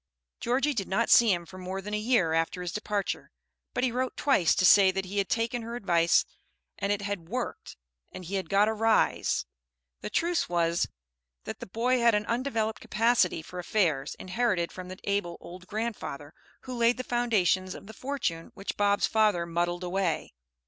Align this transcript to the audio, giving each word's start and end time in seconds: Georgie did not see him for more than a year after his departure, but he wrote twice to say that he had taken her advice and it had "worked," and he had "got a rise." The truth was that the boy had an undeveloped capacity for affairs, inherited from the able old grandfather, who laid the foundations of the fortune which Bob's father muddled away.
Georgie 0.39 0.73
did 0.73 0.87
not 0.87 1.11
see 1.11 1.31
him 1.31 1.45
for 1.45 1.59
more 1.59 1.79
than 1.79 1.93
a 1.93 1.99
year 1.99 2.33
after 2.33 2.63
his 2.63 2.71
departure, 2.71 3.29
but 3.71 3.83
he 3.83 3.91
wrote 3.91 4.17
twice 4.17 4.55
to 4.55 4.65
say 4.65 4.89
that 4.89 5.05
he 5.05 5.19
had 5.19 5.29
taken 5.29 5.61
her 5.61 5.75
advice 5.75 6.25
and 6.79 6.91
it 6.91 7.03
had 7.03 7.29
"worked," 7.29 7.77
and 8.11 8.25
he 8.25 8.33
had 8.33 8.49
"got 8.49 8.67
a 8.67 8.73
rise." 8.73 9.45
The 9.99 10.09
truth 10.09 10.49
was 10.49 10.87
that 11.43 11.59
the 11.59 11.67
boy 11.67 11.99
had 11.99 12.15
an 12.15 12.25
undeveloped 12.25 12.79
capacity 12.81 13.43
for 13.43 13.59
affairs, 13.59 14.15
inherited 14.15 14.71
from 14.71 14.87
the 14.87 14.97
able 15.03 15.37
old 15.39 15.67
grandfather, 15.67 16.33
who 16.61 16.73
laid 16.75 16.97
the 16.97 17.03
foundations 17.03 17.75
of 17.75 17.85
the 17.85 17.93
fortune 17.93 18.49
which 18.55 18.77
Bob's 18.77 19.05
father 19.05 19.45
muddled 19.45 19.83
away. 19.83 20.33